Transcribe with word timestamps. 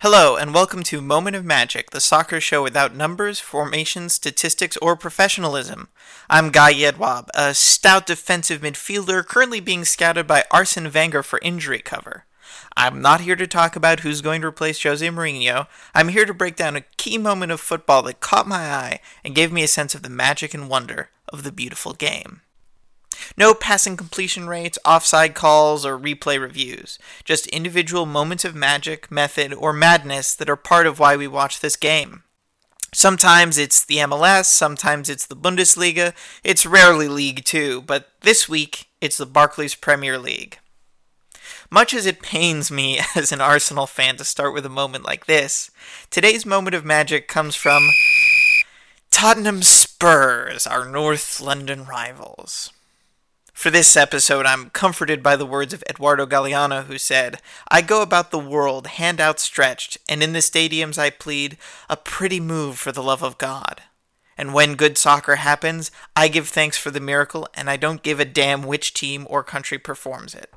Hello, 0.00 0.36
and 0.36 0.54
welcome 0.54 0.84
to 0.84 1.00
Moment 1.00 1.34
of 1.34 1.44
Magic, 1.44 1.90
the 1.90 1.98
soccer 1.98 2.40
show 2.40 2.62
without 2.62 2.94
numbers, 2.94 3.40
formations, 3.40 4.14
statistics, 4.14 4.76
or 4.76 4.94
professionalism. 4.94 5.88
I'm 6.30 6.52
Guy 6.52 6.72
Yedwab, 6.72 7.26
a 7.34 7.52
stout 7.52 8.06
defensive 8.06 8.60
midfielder 8.60 9.26
currently 9.26 9.58
being 9.58 9.84
scouted 9.84 10.24
by 10.28 10.44
Arsene 10.52 10.92
Wenger 10.92 11.24
for 11.24 11.40
injury 11.42 11.80
cover. 11.80 12.26
I'm 12.76 13.02
not 13.02 13.22
here 13.22 13.34
to 13.34 13.48
talk 13.48 13.74
about 13.74 14.00
who's 14.00 14.20
going 14.20 14.42
to 14.42 14.46
replace 14.46 14.80
Jose 14.84 15.04
Mourinho. 15.04 15.66
I'm 15.96 16.10
here 16.10 16.26
to 16.26 16.32
break 16.32 16.54
down 16.54 16.76
a 16.76 16.84
key 16.96 17.18
moment 17.18 17.50
of 17.50 17.60
football 17.60 18.02
that 18.02 18.20
caught 18.20 18.46
my 18.46 18.72
eye 18.72 19.00
and 19.24 19.34
gave 19.34 19.50
me 19.50 19.64
a 19.64 19.68
sense 19.68 19.96
of 19.96 20.04
the 20.04 20.08
magic 20.08 20.54
and 20.54 20.68
wonder 20.68 21.10
of 21.32 21.42
the 21.42 21.50
beautiful 21.50 21.92
game. 21.92 22.42
No 23.36 23.54
passing 23.54 23.96
completion 23.96 24.48
rates, 24.48 24.78
offside 24.84 25.34
calls, 25.34 25.84
or 25.84 25.98
replay 25.98 26.40
reviews. 26.40 26.98
Just 27.24 27.46
individual 27.48 28.06
moments 28.06 28.44
of 28.44 28.54
magic, 28.54 29.10
method, 29.10 29.52
or 29.52 29.72
madness 29.72 30.34
that 30.34 30.50
are 30.50 30.56
part 30.56 30.86
of 30.86 30.98
why 30.98 31.16
we 31.16 31.28
watch 31.28 31.60
this 31.60 31.76
game. 31.76 32.22
Sometimes 32.94 33.58
it's 33.58 33.84
the 33.84 33.96
MLS, 33.98 34.46
sometimes 34.46 35.10
it's 35.10 35.26
the 35.26 35.36
Bundesliga, 35.36 36.14
it's 36.42 36.64
rarely 36.64 37.06
League 37.06 37.44
Two, 37.44 37.82
but 37.82 38.08
this 38.22 38.48
week 38.48 38.86
it's 39.00 39.18
the 39.18 39.26
Barclays 39.26 39.74
Premier 39.74 40.18
League. 40.18 40.58
Much 41.70 41.92
as 41.92 42.06
it 42.06 42.22
pains 42.22 42.70
me 42.70 42.98
as 43.14 43.30
an 43.30 43.42
Arsenal 43.42 43.86
fan 43.86 44.16
to 44.16 44.24
start 44.24 44.54
with 44.54 44.64
a 44.64 44.70
moment 44.70 45.04
like 45.04 45.26
this, 45.26 45.70
today's 46.10 46.46
moment 46.46 46.74
of 46.74 46.84
magic 46.84 47.28
comes 47.28 47.54
from 47.54 47.88
Tottenham 49.10 49.62
Spurs, 49.62 50.66
our 50.66 50.86
North 50.86 51.40
London 51.40 51.84
rivals. 51.84 52.72
For 53.58 53.70
this 53.70 53.96
episode, 53.96 54.46
I'm 54.46 54.70
comforted 54.70 55.20
by 55.20 55.34
the 55.34 55.44
words 55.44 55.74
of 55.74 55.82
Eduardo 55.90 56.26
Galeano, 56.26 56.84
who 56.84 56.96
said, 56.96 57.42
I 57.66 57.82
go 57.82 58.02
about 58.02 58.30
the 58.30 58.38
world, 58.38 58.86
hand 58.86 59.20
outstretched, 59.20 59.98
and 60.08 60.22
in 60.22 60.32
the 60.32 60.38
stadiums 60.38 60.96
I 60.96 61.10
plead, 61.10 61.58
a 61.90 61.96
pretty 61.96 62.38
move 62.38 62.78
for 62.78 62.92
the 62.92 63.02
love 63.02 63.20
of 63.20 63.36
God. 63.36 63.82
And 64.36 64.54
when 64.54 64.76
good 64.76 64.96
soccer 64.96 65.34
happens, 65.34 65.90
I 66.14 66.28
give 66.28 66.46
thanks 66.48 66.78
for 66.78 66.92
the 66.92 67.00
miracle, 67.00 67.48
and 67.52 67.68
I 67.68 67.76
don't 67.76 68.04
give 68.04 68.20
a 68.20 68.24
damn 68.24 68.62
which 68.62 68.94
team 68.94 69.26
or 69.28 69.42
country 69.42 69.76
performs 69.76 70.36
it. 70.36 70.54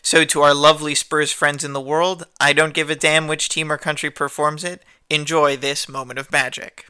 So, 0.00 0.24
to 0.24 0.42
our 0.42 0.54
lovely 0.54 0.94
Spurs 0.94 1.32
friends 1.32 1.64
in 1.64 1.72
the 1.72 1.80
world, 1.80 2.24
I 2.38 2.52
don't 2.52 2.72
give 2.72 2.88
a 2.88 2.94
damn 2.94 3.26
which 3.26 3.48
team 3.48 3.72
or 3.72 3.78
country 3.78 4.10
performs 4.10 4.62
it. 4.62 4.84
Enjoy 5.10 5.56
this 5.56 5.88
moment 5.88 6.20
of 6.20 6.30
magic. 6.30 6.86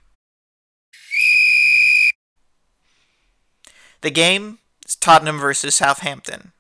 The 4.03 4.11
game 4.11 4.59
Tottenham 4.95 5.39
versus 5.39 5.75
Southampton. 5.75 6.53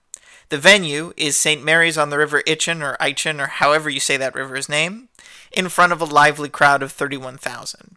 The 0.50 0.59
venue 0.59 1.12
is 1.17 1.36
St. 1.36 1.62
Mary's 1.62 1.97
on 1.97 2.11
the 2.11 2.19
River 2.19 2.42
Itchen 2.42 2.83
or 2.83 2.97
Itchen 3.00 3.41
or 3.41 3.47
however 3.47 3.89
you 3.89 4.00
say 4.00 4.17
that 4.17 4.34
river's 4.34 4.69
name, 4.69 5.09
in 5.53 5.69
front 5.69 5.92
of 5.92 6.00
a 6.00 6.05
lively 6.05 6.48
crowd 6.48 6.83
of 6.83 6.92
31,000. 6.92 7.97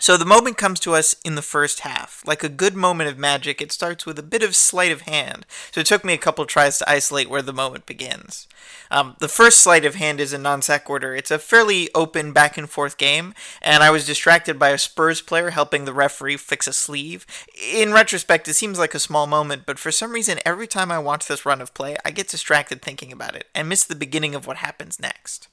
So 0.00 0.16
the 0.16 0.24
moment 0.24 0.56
comes 0.56 0.80
to 0.80 0.94
us 0.94 1.14
in 1.26 1.34
the 1.34 1.42
first 1.42 1.80
half. 1.80 2.22
Like 2.26 2.42
a 2.42 2.48
good 2.48 2.74
moment 2.74 3.10
of 3.10 3.18
magic, 3.18 3.60
it 3.60 3.70
starts 3.70 4.06
with 4.06 4.18
a 4.18 4.22
bit 4.22 4.42
of 4.42 4.56
sleight 4.56 4.92
of 4.92 5.02
hand. 5.02 5.44
So 5.72 5.82
it 5.82 5.86
took 5.86 6.06
me 6.06 6.14
a 6.14 6.18
couple 6.18 6.46
tries 6.46 6.78
to 6.78 6.90
isolate 6.90 7.28
where 7.28 7.42
the 7.42 7.52
moment 7.52 7.84
begins. 7.84 8.48
Um, 8.90 9.16
the 9.20 9.28
first 9.28 9.60
sleight 9.60 9.84
of 9.84 9.96
hand 9.96 10.18
is 10.18 10.32
a 10.32 10.38
non 10.38 10.62
sequitur. 10.62 11.14
It's 11.14 11.30
a 11.30 11.38
fairly 11.38 11.90
open 11.94 12.32
back 12.32 12.56
and 12.56 12.68
forth 12.68 12.96
game, 12.96 13.34
and 13.60 13.82
I 13.82 13.90
was 13.90 14.06
distracted 14.06 14.58
by 14.58 14.70
a 14.70 14.78
Spurs 14.78 15.20
player 15.20 15.50
helping 15.50 15.84
the 15.84 15.92
referee 15.92 16.38
fix 16.38 16.66
a 16.66 16.72
sleeve. 16.72 17.26
In 17.74 17.92
retrospect, 17.92 18.48
it 18.48 18.54
seems 18.54 18.78
like 18.78 18.94
a 18.94 18.98
small 18.98 19.26
moment, 19.26 19.64
but 19.66 19.78
for 19.78 19.92
some 19.92 20.12
reason, 20.12 20.38
every 20.46 20.66
time 20.66 20.90
I 20.90 20.98
watch 20.98 21.26
this 21.26 21.44
run 21.44 21.60
of 21.60 21.74
play, 21.74 21.98
I 22.06 22.10
get 22.10 22.28
distracted 22.28 22.80
thinking 22.80 23.12
about 23.12 23.36
it 23.36 23.48
and 23.54 23.68
miss 23.68 23.84
the 23.84 23.94
beginning 23.94 24.34
of 24.34 24.46
what 24.46 24.56
happens 24.56 24.98
next. 24.98 25.48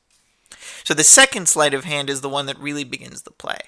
So 0.86 0.94
the 0.94 1.04
second 1.04 1.50
sleight 1.50 1.74
of 1.74 1.84
hand 1.84 2.10
is 2.10 2.22
the 2.22 2.30
one 2.30 2.46
that 2.46 2.58
really 2.58 2.86
begins 2.86 3.24
the 3.24 3.32
play. 3.32 3.60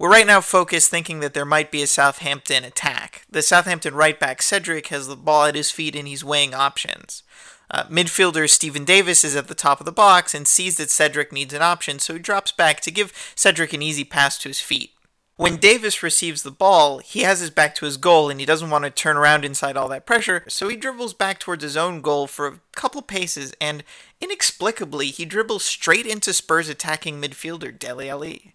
We're 0.00 0.08
right 0.08 0.26
now 0.26 0.40
focused 0.40 0.90
thinking 0.90 1.20
that 1.20 1.34
there 1.34 1.44
might 1.44 1.70
be 1.70 1.82
a 1.82 1.86
Southampton 1.86 2.64
attack. 2.64 3.26
The 3.28 3.42
Southampton 3.42 3.94
right 3.94 4.18
back 4.18 4.40
Cedric 4.40 4.86
has 4.86 5.06
the 5.06 5.14
ball 5.14 5.44
at 5.44 5.54
his 5.54 5.70
feet 5.70 5.94
and 5.94 6.08
he's 6.08 6.24
weighing 6.24 6.54
options. 6.54 7.22
Uh, 7.70 7.84
midfielder 7.84 8.48
Steven 8.48 8.86
Davis 8.86 9.24
is 9.24 9.36
at 9.36 9.48
the 9.48 9.54
top 9.54 9.78
of 9.78 9.84
the 9.84 9.92
box 9.92 10.34
and 10.34 10.48
sees 10.48 10.78
that 10.78 10.88
Cedric 10.88 11.32
needs 11.32 11.52
an 11.52 11.60
option, 11.60 11.98
so 11.98 12.14
he 12.14 12.18
drops 12.18 12.50
back 12.50 12.80
to 12.80 12.90
give 12.90 13.12
Cedric 13.34 13.74
an 13.74 13.82
easy 13.82 14.02
pass 14.02 14.38
to 14.38 14.48
his 14.48 14.58
feet. 14.58 14.92
When 15.36 15.58
Davis 15.58 16.02
receives 16.02 16.44
the 16.44 16.50
ball, 16.50 17.00
he 17.00 17.20
has 17.20 17.40
his 17.40 17.50
back 17.50 17.74
to 17.74 17.84
his 17.84 17.98
goal 17.98 18.30
and 18.30 18.40
he 18.40 18.46
doesn't 18.46 18.70
want 18.70 18.84
to 18.84 18.90
turn 18.90 19.18
around 19.18 19.44
inside 19.44 19.76
all 19.76 19.88
that 19.88 20.06
pressure, 20.06 20.44
so 20.48 20.68
he 20.68 20.76
dribbles 20.76 21.12
back 21.12 21.38
towards 21.38 21.62
his 21.62 21.76
own 21.76 22.00
goal 22.00 22.26
for 22.26 22.46
a 22.46 22.60
couple 22.74 23.02
paces 23.02 23.52
and 23.60 23.84
inexplicably 24.18 25.08
he 25.08 25.26
dribbles 25.26 25.62
straight 25.62 26.06
into 26.06 26.32
Spurs 26.32 26.70
attacking 26.70 27.20
midfielder 27.20 27.78
Dele 27.78 28.08
Alli. 28.08 28.54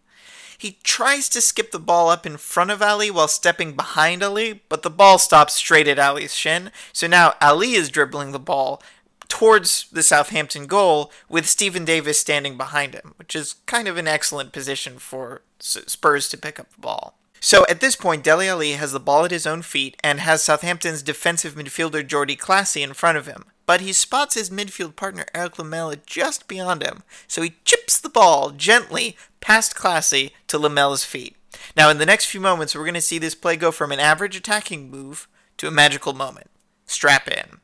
He 0.57 0.77
tries 0.83 1.29
to 1.29 1.41
skip 1.41 1.71
the 1.71 1.79
ball 1.79 2.09
up 2.09 2.25
in 2.25 2.37
front 2.37 2.71
of 2.71 2.81
Alli 2.81 3.11
while 3.11 3.27
stepping 3.27 3.73
behind 3.73 4.23
Alli, 4.23 4.61
but 4.69 4.83
the 4.83 4.89
ball 4.89 5.17
stops 5.17 5.53
straight 5.53 5.87
at 5.87 5.99
Alli's 5.99 6.33
shin. 6.33 6.71
So 6.93 7.07
now 7.07 7.33
Alli 7.41 7.73
is 7.73 7.89
dribbling 7.89 8.31
the 8.31 8.39
ball 8.39 8.81
towards 9.27 9.87
the 9.91 10.03
Southampton 10.03 10.65
goal 10.67 11.11
with 11.27 11.49
Steven 11.49 11.83
Davis 11.83 12.19
standing 12.19 12.57
behind 12.57 12.93
him, 12.93 13.13
which 13.17 13.35
is 13.35 13.55
kind 13.65 13.87
of 13.87 13.97
an 13.97 14.07
excellent 14.07 14.53
position 14.53 14.97
for 14.97 15.41
Spurs 15.59 16.29
to 16.29 16.37
pick 16.37 16.59
up 16.59 16.71
the 16.71 16.81
ball. 16.81 17.17
So 17.41 17.65
at 17.69 17.79
this 17.79 17.95
point, 17.95 18.23
Dele 18.23 18.47
Alli 18.47 18.71
has 18.71 18.91
the 18.91 18.99
ball 18.99 19.25
at 19.25 19.31
his 19.31 19.45
own 19.45 19.61
feet 19.61 19.97
and 20.03 20.19
has 20.19 20.41
Southampton's 20.41 21.03
defensive 21.03 21.55
midfielder 21.55 22.05
Jordy 22.05 22.35
Clasie 22.35 22.81
in 22.81 22.93
front 22.93 23.17
of 23.17 23.27
him. 23.27 23.45
But 23.65 23.81
he 23.81 23.93
spots 23.93 24.35
his 24.35 24.49
midfield 24.49 24.95
partner 24.95 25.25
Eric 25.33 25.57
Lamela 25.57 25.95
just 26.05 26.47
beyond 26.47 26.83
him, 26.83 27.03
so 27.27 27.41
he 27.41 27.55
chips 27.65 27.99
the 27.99 28.09
ball 28.09 28.51
gently 28.51 29.17
past 29.41 29.75
Clasie 29.75 30.31
to 30.47 30.57
Lamela's 30.57 31.03
feet. 31.03 31.35
Now, 31.75 31.89
in 31.89 31.97
the 31.97 32.05
next 32.05 32.25
few 32.25 32.39
moments, 32.39 32.75
we're 32.75 32.83
going 32.83 32.93
to 32.93 33.01
see 33.01 33.17
this 33.17 33.35
play 33.35 33.55
go 33.55 33.71
from 33.71 33.91
an 33.91 33.99
average 33.99 34.35
attacking 34.35 34.91
move 34.91 35.27
to 35.57 35.67
a 35.67 35.71
magical 35.71 36.13
moment. 36.13 36.49
Strap 36.85 37.27
in. 37.27 37.59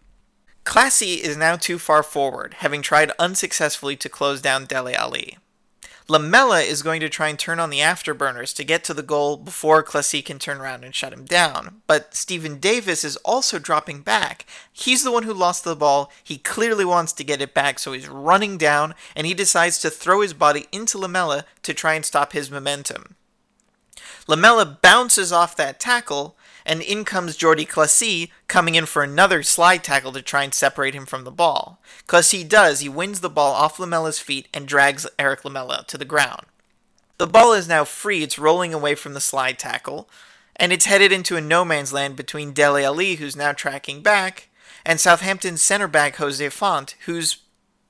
Clasie 0.63 1.19
is 1.19 1.37
now 1.37 1.55
too 1.55 1.77
far 1.79 2.03
forward, 2.03 2.55
having 2.59 2.81
tried 2.81 3.11
unsuccessfully 3.19 3.95
to 3.97 4.09
close 4.09 4.41
down 4.41 4.65
Dele 4.65 4.95
Alli. 4.95 5.37
Lamela 6.07 6.61
is 6.61 6.81
going 6.83 6.99
to 7.01 7.09
try 7.09 7.29
and 7.29 7.37
turn 7.37 7.59
on 7.59 7.69
the 7.69 7.79
afterburners 7.79 8.55
to 8.55 8.63
get 8.63 8.83
to 8.83 8.93
the 8.93 9.03
goal 9.03 9.37
before 9.37 9.83
Clasie 9.83 10.23
can 10.23 10.39
turn 10.39 10.59
around 10.59 10.83
and 10.83 10.93
shut 10.93 11.13
him 11.13 11.25
down. 11.25 11.81
But 11.87 12.15
Steven 12.15 12.59
Davis 12.59 13.03
is 13.03 13.17
also 13.17 13.59
dropping 13.59 14.01
back. 14.01 14.45
He's 14.71 15.03
the 15.03 15.11
one 15.11 15.23
who 15.23 15.33
lost 15.33 15.63
the 15.63 15.75
ball. 15.75 16.11
He 16.23 16.37
clearly 16.37 16.85
wants 16.85 17.13
to 17.13 17.23
get 17.23 17.41
it 17.41 17.53
back, 17.53 17.79
so 17.79 17.93
he's 17.93 18.09
running 18.09 18.57
down 18.57 18.93
and 19.15 19.27
he 19.27 19.33
decides 19.33 19.79
to 19.79 19.89
throw 19.89 20.21
his 20.21 20.33
body 20.33 20.67
into 20.71 20.97
Lamela 20.97 21.45
to 21.63 21.73
try 21.73 21.93
and 21.93 22.05
stop 22.05 22.33
his 22.33 22.51
momentum. 22.51 23.15
Lamela 24.27 24.65
bounces 24.65 25.31
off 25.31 25.55
that 25.55 25.79
tackle, 25.79 26.37
and 26.65 26.81
in 26.81 27.05
comes 27.05 27.35
Jordy 27.35 27.65
Clasie 27.65 28.31
coming 28.47 28.75
in 28.75 28.85
for 28.85 29.03
another 29.03 29.43
slide 29.43 29.83
tackle 29.83 30.11
to 30.13 30.21
try 30.21 30.43
and 30.43 30.53
separate 30.53 30.93
him 30.93 31.05
from 31.05 31.23
the 31.23 31.31
ball. 31.31 31.81
Clasie 32.07 32.47
does, 32.47 32.79
he 32.79 32.89
wins 32.89 33.21
the 33.21 33.29
ball 33.29 33.53
off 33.53 33.79
Lamela's 33.79 34.19
feet 34.19 34.47
and 34.53 34.67
drags 34.67 35.07
Eric 35.17 35.43
Lamela 35.43 35.85
to 35.87 35.97
the 35.97 36.05
ground. 36.05 36.45
The 37.17 37.27
ball 37.27 37.53
is 37.53 37.67
now 37.67 37.83
free, 37.83 38.23
it's 38.23 38.39
rolling 38.39 38.73
away 38.73 38.95
from 38.95 39.13
the 39.13 39.21
slide 39.21 39.59
tackle, 39.59 40.09
and 40.55 40.73
it's 40.73 40.85
headed 40.85 41.11
into 41.11 41.37
a 41.37 41.41
no 41.41 41.63
man's 41.63 41.93
land 41.93 42.15
between 42.15 42.53
Dele 42.53 42.83
Alli, 42.83 43.15
who's 43.15 43.35
now 43.35 43.51
tracking 43.51 44.01
back, 44.01 44.49
and 44.85 44.99
Southampton's 44.99 45.61
center 45.61 45.87
back 45.87 46.15
Jose 46.15 46.49
Font, 46.49 46.95
who's 47.05 47.37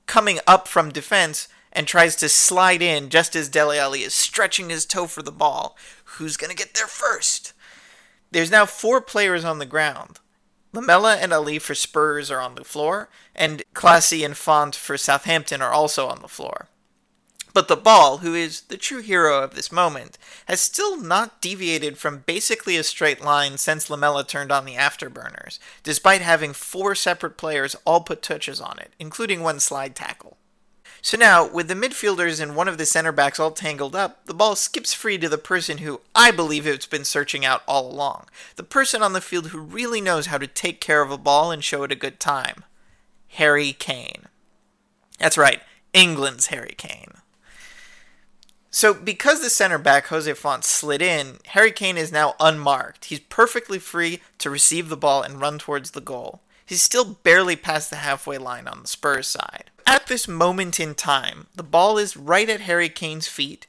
coming 0.06 0.38
up 0.46 0.68
from 0.68 0.90
defense 0.90 1.48
and 1.72 1.86
tries 1.86 2.16
to 2.16 2.28
slide 2.28 2.82
in 2.82 3.08
just 3.08 3.34
as 3.34 3.48
Dele 3.48 3.78
Alli 3.78 4.02
is 4.02 4.14
stretching 4.14 4.68
his 4.68 4.84
toe 4.84 5.06
for 5.06 5.22
the 5.22 5.32
ball. 5.32 5.76
Who's 6.04 6.36
going 6.36 6.50
to 6.50 6.56
get 6.56 6.74
there 6.74 6.86
first? 6.86 7.51
There's 8.32 8.50
now 8.50 8.64
four 8.66 9.02
players 9.02 9.44
on 9.44 9.58
the 9.58 9.66
ground. 9.66 10.18
Lamela 10.72 11.16
and 11.16 11.34
Alli 11.34 11.58
for 11.58 11.74
Spurs 11.74 12.30
are 12.30 12.40
on 12.40 12.54
the 12.54 12.64
floor, 12.64 13.10
and 13.34 13.62
Clasie 13.74 14.24
and 14.24 14.34
Font 14.34 14.74
for 14.74 14.96
Southampton 14.96 15.60
are 15.60 15.72
also 15.72 16.06
on 16.06 16.22
the 16.22 16.28
floor. 16.28 16.68
But 17.52 17.68
the 17.68 17.76
ball, 17.76 18.18
who 18.18 18.34
is 18.34 18.62
the 18.62 18.78
true 18.78 19.02
hero 19.02 19.42
of 19.42 19.54
this 19.54 19.70
moment, 19.70 20.16
has 20.46 20.62
still 20.62 20.96
not 20.96 21.42
deviated 21.42 21.98
from 21.98 22.24
basically 22.24 22.78
a 22.78 22.82
straight 22.82 23.22
line 23.22 23.58
since 23.58 23.90
Lamela 23.90 24.24
turned 24.24 24.50
on 24.50 24.64
the 24.64 24.76
afterburners, 24.76 25.58
despite 25.82 26.22
having 26.22 26.54
four 26.54 26.94
separate 26.94 27.36
players 27.36 27.76
all 27.84 28.00
put 28.00 28.22
touches 28.22 28.58
on 28.58 28.78
it, 28.78 28.94
including 28.98 29.42
one 29.42 29.60
slide 29.60 29.94
tackle. 29.94 30.21
So 31.04 31.16
now, 31.16 31.44
with 31.44 31.66
the 31.66 31.74
midfielders 31.74 32.40
and 32.40 32.54
one 32.54 32.68
of 32.68 32.78
the 32.78 32.86
center 32.86 33.10
backs 33.10 33.40
all 33.40 33.50
tangled 33.50 33.96
up, 33.96 34.24
the 34.26 34.34
ball 34.34 34.54
skips 34.54 34.94
free 34.94 35.18
to 35.18 35.28
the 35.28 35.36
person 35.36 35.78
who 35.78 36.00
I 36.14 36.30
believe 36.30 36.64
it's 36.64 36.86
been 36.86 37.04
searching 37.04 37.44
out 37.44 37.64
all 37.66 37.90
along. 37.90 38.28
The 38.54 38.62
person 38.62 39.02
on 39.02 39.12
the 39.12 39.20
field 39.20 39.48
who 39.48 39.58
really 39.58 40.00
knows 40.00 40.26
how 40.26 40.38
to 40.38 40.46
take 40.46 40.80
care 40.80 41.02
of 41.02 41.10
a 41.10 41.18
ball 41.18 41.50
and 41.50 41.62
show 41.62 41.82
it 41.82 41.90
a 41.90 41.96
good 41.96 42.20
time. 42.20 42.62
Harry 43.30 43.72
Kane. 43.72 44.26
That's 45.18 45.36
right, 45.36 45.60
England's 45.92 46.46
Harry 46.46 46.74
Kane. 46.78 47.14
So, 48.70 48.94
because 48.94 49.40
the 49.40 49.50
center 49.50 49.78
back, 49.78 50.06
Jose 50.06 50.32
Font, 50.34 50.64
slid 50.64 51.02
in, 51.02 51.38
Harry 51.46 51.72
Kane 51.72 51.98
is 51.98 52.12
now 52.12 52.36
unmarked. 52.38 53.06
He's 53.06 53.20
perfectly 53.20 53.80
free 53.80 54.20
to 54.38 54.50
receive 54.50 54.88
the 54.88 54.96
ball 54.96 55.22
and 55.22 55.40
run 55.40 55.58
towards 55.58 55.90
the 55.90 56.00
goal. 56.00 56.42
He's 56.64 56.80
still 56.80 57.04
barely 57.04 57.56
past 57.56 57.90
the 57.90 57.96
halfway 57.96 58.38
line 58.38 58.68
on 58.68 58.82
the 58.82 58.88
Spurs 58.88 59.26
side. 59.26 59.71
At 59.86 60.06
this 60.06 60.28
moment 60.28 60.80
in 60.80 60.94
time, 60.94 61.46
the 61.54 61.62
ball 61.62 61.98
is 61.98 62.16
right 62.16 62.48
at 62.48 62.62
Harry 62.62 62.88
Kane's 62.88 63.28
feet, 63.28 63.66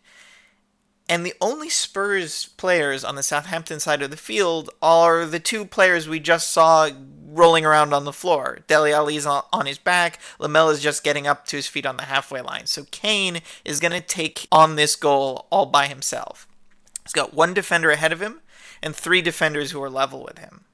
and 1.09 1.25
the 1.25 1.33
only 1.41 1.69
Spurs 1.69 2.47
players 2.57 3.03
on 3.03 3.15
the 3.15 3.23
Southampton 3.23 3.79
side 3.79 4.01
of 4.01 4.09
the 4.09 4.17
field 4.17 4.69
are 4.81 5.25
the 5.25 5.39
two 5.39 5.65
players 5.65 6.07
we 6.07 6.19
just 6.19 6.51
saw 6.51 6.89
rolling 7.25 7.65
around 7.65 7.93
on 7.93 8.05
the 8.05 8.13
floor. 8.13 8.59
Dele 8.67 8.93
Alli's 8.93 9.25
on, 9.25 9.65
his 9.65 9.77
back, 9.77 10.19
Lamela 10.39 10.71
is 10.71 10.81
just 10.81 11.03
getting 11.03 11.27
up 11.27 11.45
to 11.47 11.57
his 11.57 11.67
feet 11.67 11.85
on 11.85 11.97
the 11.97 12.03
halfway 12.03 12.41
line. 12.41 12.67
So 12.67 12.85
Kane 12.91 13.41
is 13.65 13.79
going 13.79 13.91
to 13.91 14.01
take 14.01 14.47
on 14.51 14.75
this 14.75 14.95
goal 14.95 15.47
all 15.49 15.65
by 15.65 15.87
himself. 15.87 16.47
He's 17.03 17.13
got 17.13 17.33
one 17.33 17.53
defender 17.53 17.91
ahead 17.91 18.13
of 18.13 18.21
him 18.21 18.41
and 18.81 18.95
three 18.95 19.21
defenders 19.21 19.71
who 19.71 19.81
are 19.81 19.89
level 19.89 20.23
with 20.23 20.37
him. 20.39 20.65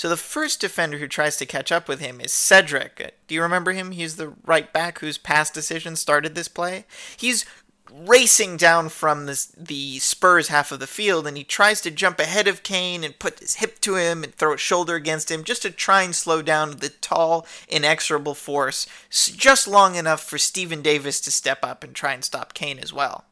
So 0.00 0.08
the 0.08 0.16
first 0.16 0.62
defender 0.62 0.96
who 0.96 1.06
tries 1.06 1.36
to 1.36 1.44
catch 1.44 1.70
up 1.70 1.86
with 1.86 2.00
him 2.00 2.22
is 2.22 2.32
Cedric. 2.32 3.16
Do 3.26 3.34
you 3.34 3.42
remember 3.42 3.72
him? 3.72 3.90
He's 3.90 4.16
the 4.16 4.32
right 4.46 4.72
back 4.72 5.00
whose 5.00 5.18
pass 5.18 5.50
decision 5.50 5.94
started 5.94 6.34
this 6.34 6.48
play. 6.48 6.86
He's 7.18 7.44
racing 7.92 8.56
down 8.56 8.88
from 8.88 9.26
the 9.26 9.98
Spurs 9.98 10.48
half 10.48 10.72
of 10.72 10.80
the 10.80 10.86
field, 10.86 11.26
and 11.26 11.36
he 11.36 11.44
tries 11.44 11.82
to 11.82 11.90
jump 11.90 12.18
ahead 12.18 12.48
of 12.48 12.62
Kane 12.62 13.04
and 13.04 13.18
put 13.18 13.40
his 13.40 13.56
hip 13.56 13.78
to 13.82 13.96
him 13.96 14.24
and 14.24 14.34
throw 14.34 14.52
his 14.52 14.62
shoulder 14.62 14.94
against 14.94 15.30
him 15.30 15.44
just 15.44 15.60
to 15.60 15.70
try 15.70 16.00
and 16.00 16.14
slow 16.14 16.40
down 16.40 16.78
the 16.78 16.88
tall, 16.88 17.46
inexorable 17.68 18.34
force, 18.34 18.86
just 19.10 19.68
long 19.68 19.96
enough 19.96 20.24
for 20.24 20.38
Steven 20.38 20.80
Davis 20.80 21.20
to 21.20 21.30
step 21.30 21.62
up 21.62 21.84
and 21.84 21.94
try 21.94 22.14
and 22.14 22.24
stop 22.24 22.54
Kane 22.54 22.78
as 22.78 22.90
well. 22.90 23.26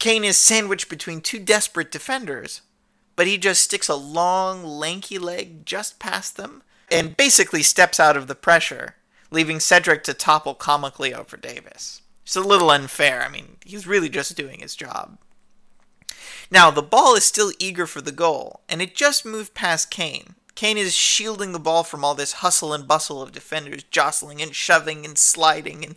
Kane 0.00 0.24
is 0.24 0.36
sandwiched 0.36 0.88
between 0.88 1.20
two 1.20 1.38
desperate 1.38 1.92
defenders, 1.92 2.62
but 3.18 3.26
he 3.26 3.36
just 3.36 3.62
sticks 3.62 3.88
a 3.88 3.96
long, 3.96 4.62
lanky 4.62 5.18
leg 5.18 5.66
just 5.66 5.98
past 5.98 6.36
them 6.36 6.62
and 6.88 7.16
basically 7.16 7.64
steps 7.64 7.98
out 7.98 8.16
of 8.16 8.28
the 8.28 8.34
pressure, 8.36 8.94
leaving 9.32 9.58
Cedric 9.58 10.04
to 10.04 10.14
topple 10.14 10.54
comically 10.54 11.12
over 11.12 11.36
Davis. 11.36 12.02
It's 12.22 12.36
a 12.36 12.40
little 12.40 12.70
unfair. 12.70 13.24
I 13.24 13.28
mean, 13.28 13.56
he's 13.66 13.88
really 13.88 14.08
just 14.08 14.36
doing 14.36 14.60
his 14.60 14.76
job. 14.76 15.18
Now, 16.48 16.70
the 16.70 16.80
ball 16.80 17.16
is 17.16 17.24
still 17.24 17.50
eager 17.58 17.88
for 17.88 18.00
the 18.00 18.12
goal, 18.12 18.60
and 18.68 18.80
it 18.80 18.94
just 18.94 19.26
moved 19.26 19.52
past 19.52 19.90
Kane. 19.90 20.36
Kane 20.54 20.78
is 20.78 20.94
shielding 20.94 21.50
the 21.50 21.58
ball 21.58 21.82
from 21.82 22.04
all 22.04 22.14
this 22.14 22.34
hustle 22.34 22.72
and 22.72 22.86
bustle 22.86 23.20
of 23.20 23.32
defenders 23.32 23.82
jostling 23.82 24.40
and 24.40 24.54
shoving 24.54 25.04
and 25.04 25.18
sliding 25.18 25.84
and 25.84 25.96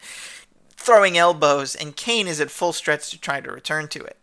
throwing 0.76 1.20
elbows, 1.20 1.76
and 1.76 1.96
Kane 1.96 2.28
is 2.28 2.42
at 2.42 2.50
full 2.50 2.74
stretch 2.74 3.12
to 3.12 3.22
try 3.22 3.42
to 3.42 3.52
return 3.52 3.88
to 3.90 4.04
it. 4.04 4.18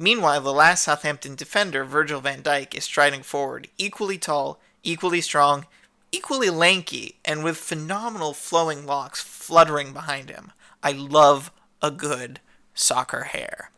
Meanwhile, 0.00 0.40
the 0.40 0.52
last 0.54 0.84
Southampton 0.84 1.34
defender, 1.34 1.84
Virgil 1.84 2.22
van 2.22 2.42
Dijk, 2.42 2.74
is 2.74 2.84
striding 2.84 3.22
forward, 3.22 3.68
equally 3.76 4.16
tall, 4.16 4.58
equally 4.82 5.20
strong, 5.20 5.66
equally 6.10 6.48
lanky, 6.48 7.16
and 7.22 7.44
with 7.44 7.58
phenomenal 7.58 8.32
flowing 8.32 8.86
locks 8.86 9.20
fluttering 9.20 9.92
behind 9.92 10.30
him. 10.30 10.52
I 10.82 10.92
love 10.92 11.52
a 11.82 11.90
good 11.90 12.40
soccer 12.72 13.24
hair. 13.24 13.72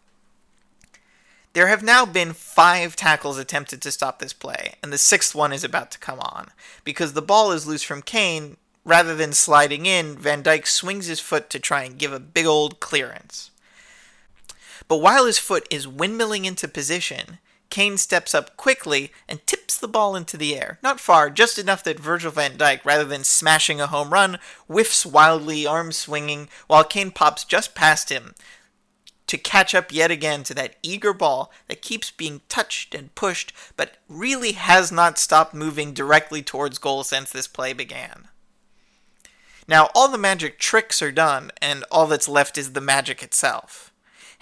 There 1.54 1.66
have 1.66 1.82
now 1.82 2.06
been 2.06 2.34
five 2.34 2.94
tackles 2.94 3.36
attempted 3.36 3.82
to 3.82 3.90
stop 3.90 4.20
this 4.20 4.32
play, 4.32 4.74
and 4.80 4.92
the 4.92 4.98
sixth 4.98 5.34
one 5.34 5.52
is 5.52 5.64
about 5.64 5.90
to 5.90 5.98
come 5.98 6.20
on. 6.20 6.50
Because 6.84 7.14
the 7.14 7.20
ball 7.20 7.50
is 7.50 7.66
loose 7.66 7.82
from 7.82 8.00
Kane, 8.00 8.58
rather 8.84 9.16
than 9.16 9.32
sliding 9.32 9.86
in, 9.86 10.16
Van 10.16 10.44
Dijk 10.44 10.68
swings 10.68 11.06
his 11.06 11.18
foot 11.18 11.50
to 11.50 11.58
try 11.58 11.82
and 11.82 11.98
give 11.98 12.12
a 12.12 12.20
big 12.20 12.46
old 12.46 12.78
clearance. 12.78 13.50
But 14.92 14.98
while 14.98 15.24
his 15.24 15.38
foot 15.38 15.66
is 15.70 15.86
windmilling 15.86 16.44
into 16.44 16.68
position, 16.68 17.38
Kane 17.70 17.96
steps 17.96 18.34
up 18.34 18.58
quickly 18.58 19.10
and 19.26 19.40
tips 19.46 19.78
the 19.78 19.88
ball 19.88 20.14
into 20.14 20.36
the 20.36 20.54
air. 20.54 20.78
Not 20.82 21.00
far, 21.00 21.30
just 21.30 21.58
enough 21.58 21.82
that 21.84 21.98
Virgil 21.98 22.30
van 22.30 22.58
Dijk, 22.58 22.84
rather 22.84 23.06
than 23.06 23.24
smashing 23.24 23.80
a 23.80 23.86
home 23.86 24.12
run, 24.12 24.38
whiffs 24.66 25.06
wildly, 25.06 25.66
arms 25.66 25.96
swinging, 25.96 26.50
while 26.66 26.84
Kane 26.84 27.10
pops 27.10 27.44
just 27.44 27.74
past 27.74 28.10
him 28.10 28.34
to 29.28 29.38
catch 29.38 29.74
up 29.74 29.90
yet 29.90 30.10
again 30.10 30.42
to 30.42 30.52
that 30.52 30.76
eager 30.82 31.14
ball 31.14 31.50
that 31.68 31.80
keeps 31.80 32.10
being 32.10 32.42
touched 32.50 32.94
and 32.94 33.14
pushed, 33.14 33.54
but 33.78 33.96
really 34.10 34.52
has 34.52 34.92
not 34.92 35.18
stopped 35.18 35.54
moving 35.54 35.94
directly 35.94 36.42
towards 36.42 36.76
goal 36.76 37.02
since 37.02 37.30
this 37.30 37.48
play 37.48 37.72
began. 37.72 38.28
Now, 39.66 39.88
all 39.94 40.08
the 40.08 40.18
magic 40.18 40.58
tricks 40.58 41.00
are 41.00 41.10
done, 41.10 41.50
and 41.62 41.82
all 41.90 42.06
that's 42.06 42.28
left 42.28 42.58
is 42.58 42.74
the 42.74 42.82
magic 42.82 43.22
itself. 43.22 43.88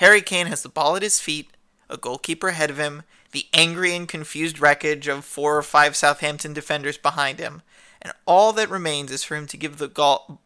Harry 0.00 0.22
Kane 0.22 0.46
has 0.46 0.62
the 0.62 0.68
ball 0.70 0.96
at 0.96 1.02
his 1.02 1.20
feet, 1.20 1.50
a 1.90 1.98
goalkeeper 1.98 2.48
ahead 2.48 2.70
of 2.70 2.78
him, 2.78 3.02
the 3.32 3.44
angry 3.52 3.94
and 3.94 4.08
confused 4.08 4.58
wreckage 4.58 5.06
of 5.06 5.26
four 5.26 5.58
or 5.58 5.62
five 5.62 5.94
Southampton 5.94 6.54
defenders 6.54 6.96
behind 6.96 7.38
him, 7.38 7.60
and 8.00 8.14
all 8.24 8.54
that 8.54 8.70
remains 8.70 9.12
is 9.12 9.22
for 9.22 9.36
him 9.36 9.46
to 9.46 9.58
give 9.58 9.76
the 9.76 9.88
goal 9.88 10.40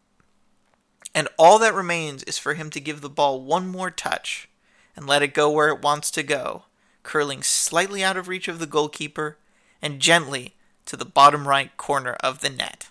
and 1.14 1.28
all 1.38 1.60
that 1.60 1.72
remains 1.72 2.24
is 2.24 2.36
for 2.36 2.54
him 2.54 2.68
to 2.68 2.80
give 2.80 3.00
the 3.00 3.08
ball 3.08 3.40
one 3.40 3.68
more 3.68 3.92
touch 3.92 4.48
and 4.96 5.06
let 5.06 5.22
it 5.22 5.32
go 5.32 5.48
where 5.48 5.68
it 5.68 5.80
wants 5.80 6.10
to 6.10 6.24
go, 6.24 6.64
curling 7.04 7.40
slightly 7.40 8.02
out 8.02 8.16
of 8.16 8.26
reach 8.26 8.48
of 8.48 8.58
the 8.58 8.66
goalkeeper 8.66 9.38
and 9.80 10.00
gently 10.00 10.56
to 10.84 10.96
the 10.96 11.04
bottom 11.04 11.46
right 11.46 11.76
corner 11.76 12.14
of 12.14 12.40
the 12.40 12.50
net. 12.50 12.88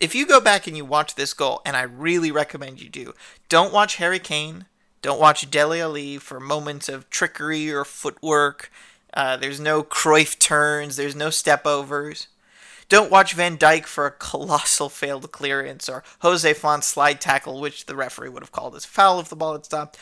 If 0.00 0.14
you 0.14 0.26
go 0.26 0.40
back 0.40 0.66
and 0.66 0.76
you 0.76 0.84
watch 0.84 1.14
this 1.16 1.34
goal, 1.34 1.60
and 1.66 1.76
I 1.76 1.82
really 1.82 2.30
recommend 2.30 2.80
you 2.80 2.88
do, 2.88 3.14
don't 3.48 3.72
watch 3.72 3.96
Harry 3.96 4.20
Kane, 4.20 4.66
don't 5.02 5.20
watch 5.20 5.50
Dele 5.50 5.80
Alli 5.80 6.18
for 6.18 6.40
moments 6.40 6.88
of 6.88 7.08
trickery 7.10 7.70
or 7.70 7.84
footwork. 7.84 8.70
Uh, 9.14 9.36
there's 9.36 9.60
no 9.60 9.82
Cruyff 9.82 10.38
turns. 10.38 10.96
There's 10.96 11.16
no 11.16 11.30
step 11.30 11.66
overs. 11.66 12.28
Don't 12.88 13.10
watch 13.10 13.34
Van 13.34 13.58
Dijk 13.58 13.84
for 13.84 14.06
a 14.06 14.10
colossal 14.10 14.88
failed 14.88 15.30
clearance 15.30 15.88
or 15.88 16.02
Jose 16.20 16.52
Font's 16.54 16.86
slide 16.86 17.20
tackle, 17.20 17.60
which 17.60 17.86
the 17.86 17.96
referee 17.96 18.30
would 18.30 18.42
have 18.42 18.52
called 18.52 18.74
as 18.74 18.84
foul 18.84 19.20
if 19.20 19.28
the 19.28 19.36
ball 19.36 19.52
had 19.52 19.64
stopped. 19.64 19.98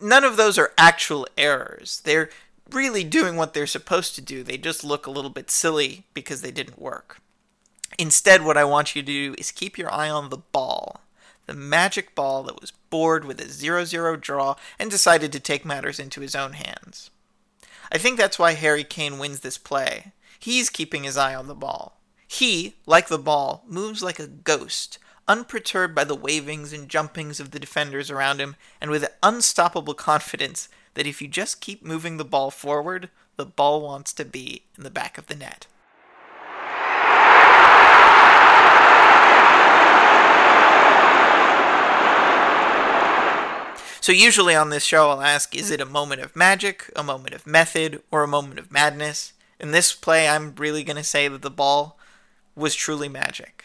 None 0.00 0.24
of 0.24 0.36
those 0.36 0.58
are 0.58 0.72
actual 0.76 1.26
errors. 1.38 2.00
They're 2.04 2.30
really 2.70 3.04
doing 3.04 3.36
what 3.36 3.54
they're 3.54 3.66
supposed 3.66 4.14
to 4.16 4.20
do. 4.20 4.42
They 4.42 4.58
just 4.58 4.82
look 4.82 5.06
a 5.06 5.10
little 5.10 5.30
bit 5.30 5.50
silly 5.50 6.04
because 6.12 6.40
they 6.40 6.50
didn't 6.50 6.80
work. 6.80 7.20
Instead, 7.98 8.42
what 8.42 8.56
I 8.56 8.64
want 8.64 8.94
you 8.94 9.02
to 9.02 9.06
do 9.06 9.34
is 9.38 9.50
keep 9.50 9.78
your 9.78 9.92
eye 9.92 10.10
on 10.10 10.30
the 10.30 10.38
ball 10.38 11.00
the 11.46 11.54
magic 11.54 12.14
ball 12.14 12.42
that 12.44 12.60
was 12.60 12.72
bored 12.90 13.24
with 13.24 13.40
a 13.40 13.48
0 13.48 13.84
0 13.84 14.16
draw 14.16 14.56
and 14.78 14.90
decided 14.90 15.32
to 15.32 15.40
take 15.40 15.64
matters 15.64 15.98
into 15.98 16.20
his 16.20 16.34
own 16.34 16.54
hands. 16.54 17.10
I 17.92 17.98
think 17.98 18.16
that's 18.16 18.38
why 18.38 18.52
Harry 18.52 18.84
Kane 18.84 19.18
wins 19.18 19.40
this 19.40 19.58
play. 19.58 20.12
He's 20.38 20.70
keeping 20.70 21.04
his 21.04 21.16
eye 21.16 21.34
on 21.34 21.46
the 21.46 21.54
ball. 21.54 22.00
He, 22.26 22.76
like 22.86 23.08
the 23.08 23.18
ball, 23.18 23.64
moves 23.66 24.02
like 24.02 24.18
a 24.18 24.26
ghost, 24.26 24.98
unperturbed 25.28 25.94
by 25.94 26.04
the 26.04 26.14
wavings 26.14 26.72
and 26.72 26.88
jumpings 26.88 27.40
of 27.40 27.50
the 27.50 27.60
defenders 27.60 28.10
around 28.10 28.40
him, 28.40 28.56
and 28.80 28.90
with 28.90 29.14
unstoppable 29.22 29.94
confidence 29.94 30.68
that 30.94 31.06
if 31.06 31.20
you 31.20 31.28
just 31.28 31.60
keep 31.60 31.84
moving 31.84 32.16
the 32.16 32.24
ball 32.24 32.50
forward, 32.50 33.10
the 33.36 33.46
ball 33.46 33.82
wants 33.82 34.12
to 34.14 34.24
be 34.24 34.62
in 34.76 34.84
the 34.84 34.90
back 34.90 35.18
of 35.18 35.26
the 35.26 35.36
net. 35.36 35.66
So 44.04 44.12
usually 44.12 44.54
on 44.54 44.68
this 44.68 44.84
show, 44.84 45.08
I'll 45.08 45.22
ask, 45.22 45.56
is 45.56 45.70
it 45.70 45.80
a 45.80 45.86
moment 45.86 46.20
of 46.20 46.36
magic, 46.36 46.90
a 46.94 47.02
moment 47.02 47.34
of 47.34 47.46
method, 47.46 48.02
or 48.10 48.22
a 48.22 48.28
moment 48.28 48.58
of 48.58 48.70
madness? 48.70 49.32
In 49.58 49.70
this 49.70 49.94
play, 49.94 50.28
I'm 50.28 50.54
really 50.56 50.84
going 50.84 50.98
to 50.98 51.02
say 51.02 51.26
that 51.26 51.40
the 51.40 51.50
ball 51.50 51.98
was 52.54 52.74
truly 52.74 53.08
magic. 53.08 53.64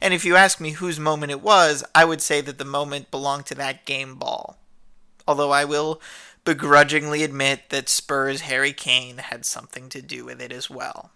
And 0.00 0.14
if 0.14 0.24
you 0.24 0.36
ask 0.36 0.60
me 0.60 0.70
whose 0.70 1.00
moment 1.00 1.32
it 1.32 1.40
was, 1.40 1.82
I 1.96 2.04
would 2.04 2.22
say 2.22 2.40
that 2.42 2.58
the 2.58 2.64
moment 2.64 3.10
belonged 3.10 3.46
to 3.46 3.56
that 3.56 3.86
game 3.86 4.14
ball. 4.14 4.56
Although 5.26 5.50
I 5.50 5.64
will 5.64 6.00
begrudgingly 6.44 7.24
admit 7.24 7.70
that 7.70 7.88
Spurs' 7.88 8.42
Harry 8.42 8.72
Kane 8.72 9.18
had 9.18 9.44
something 9.44 9.88
to 9.88 10.00
do 10.00 10.24
with 10.24 10.40
it 10.40 10.52
as 10.52 10.70
well. 10.70 11.10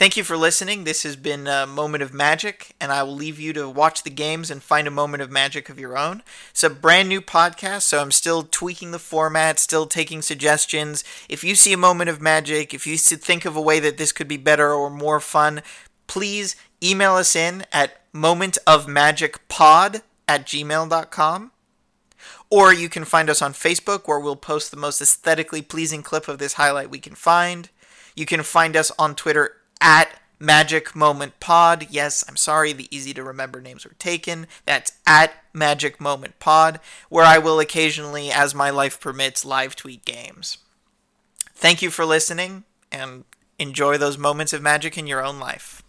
Thank 0.00 0.16
you 0.16 0.24
for 0.24 0.38
listening. 0.38 0.84
This 0.84 1.02
has 1.02 1.14
been 1.14 1.46
a 1.46 1.66
moment 1.66 2.02
of 2.02 2.14
magic, 2.14 2.74
and 2.80 2.90
I 2.90 3.02
will 3.02 3.14
leave 3.14 3.38
you 3.38 3.52
to 3.52 3.68
watch 3.68 4.02
the 4.02 4.08
games 4.08 4.50
and 4.50 4.62
find 4.62 4.88
a 4.88 4.90
moment 4.90 5.22
of 5.22 5.30
magic 5.30 5.68
of 5.68 5.78
your 5.78 5.98
own. 5.98 6.22
It's 6.52 6.64
a 6.64 6.70
brand 6.70 7.10
new 7.10 7.20
podcast, 7.20 7.82
so 7.82 8.00
I'm 8.00 8.10
still 8.10 8.42
tweaking 8.42 8.92
the 8.92 8.98
format, 8.98 9.58
still 9.58 9.84
taking 9.84 10.22
suggestions. 10.22 11.04
If 11.28 11.44
you 11.44 11.54
see 11.54 11.74
a 11.74 11.76
moment 11.76 12.08
of 12.08 12.18
magic, 12.18 12.72
if 12.72 12.86
you 12.86 12.96
think 12.96 13.44
of 13.44 13.56
a 13.56 13.60
way 13.60 13.78
that 13.78 13.98
this 13.98 14.10
could 14.10 14.26
be 14.26 14.38
better 14.38 14.72
or 14.72 14.88
more 14.88 15.20
fun, 15.20 15.60
please 16.06 16.56
email 16.82 17.16
us 17.16 17.36
in 17.36 17.66
at 17.70 18.10
momentofmagicpod 18.14 20.00
at 20.26 20.46
gmail.com. 20.46 21.52
Or 22.48 22.72
you 22.72 22.88
can 22.88 23.04
find 23.04 23.28
us 23.28 23.42
on 23.42 23.52
Facebook, 23.52 24.08
where 24.08 24.18
we'll 24.18 24.34
post 24.34 24.70
the 24.70 24.78
most 24.78 25.02
aesthetically 25.02 25.60
pleasing 25.60 26.02
clip 26.02 26.26
of 26.26 26.38
this 26.38 26.54
highlight 26.54 26.88
we 26.88 27.00
can 27.00 27.14
find. 27.14 27.68
You 28.16 28.24
can 28.24 28.42
find 28.42 28.76
us 28.76 28.90
on 28.98 29.14
Twitter 29.14 29.56
at 29.80 30.14
Magic 30.38 30.96
Moment 30.96 31.38
Pod. 31.38 31.86
Yes, 31.90 32.24
I'm 32.28 32.36
sorry, 32.36 32.72
the 32.72 32.94
easy 32.94 33.12
to 33.14 33.22
remember 33.22 33.60
names 33.60 33.84
were 33.84 33.94
taken. 33.98 34.46
That's 34.64 34.92
at 35.06 35.32
Magic 35.52 36.00
Moment 36.00 36.38
Pod, 36.40 36.80
where 37.08 37.24
I 37.24 37.38
will 37.38 37.60
occasionally, 37.60 38.30
as 38.32 38.54
my 38.54 38.70
life 38.70 39.00
permits, 39.00 39.44
live 39.44 39.76
tweet 39.76 40.04
games. 40.04 40.58
Thank 41.54 41.82
you 41.82 41.90
for 41.90 42.06
listening, 42.06 42.64
and 42.90 43.24
enjoy 43.58 43.98
those 43.98 44.16
moments 44.16 44.52
of 44.54 44.62
magic 44.62 44.96
in 44.96 45.06
your 45.06 45.22
own 45.22 45.38
life. 45.38 45.82